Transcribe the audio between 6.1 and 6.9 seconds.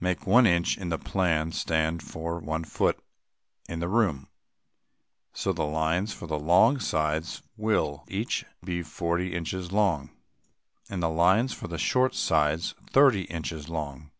for the long